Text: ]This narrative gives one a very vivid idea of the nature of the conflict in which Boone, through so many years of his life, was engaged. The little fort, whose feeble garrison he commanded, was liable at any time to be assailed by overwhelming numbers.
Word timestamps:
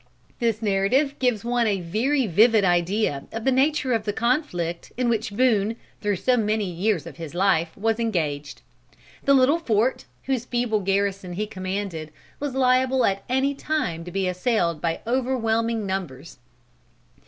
]This 0.39 0.63
narrative 0.63 1.19
gives 1.19 1.45
one 1.45 1.67
a 1.67 1.79
very 1.79 2.25
vivid 2.25 2.65
idea 2.65 3.25
of 3.31 3.43
the 3.45 3.51
nature 3.51 3.93
of 3.93 4.05
the 4.05 4.11
conflict 4.13 4.91
in 4.97 5.09
which 5.09 5.37
Boone, 5.37 5.75
through 6.01 6.15
so 6.15 6.37
many 6.37 6.63
years 6.65 7.05
of 7.05 7.17
his 7.17 7.35
life, 7.35 7.77
was 7.77 7.99
engaged. 7.99 8.63
The 9.25 9.35
little 9.35 9.59
fort, 9.59 10.05
whose 10.23 10.45
feeble 10.45 10.79
garrison 10.79 11.33
he 11.33 11.45
commanded, 11.45 12.11
was 12.39 12.55
liable 12.55 13.05
at 13.05 13.23
any 13.29 13.53
time 13.53 14.03
to 14.05 14.09
be 14.11 14.27
assailed 14.27 14.81
by 14.81 15.01
overwhelming 15.05 15.85
numbers. 15.85 16.39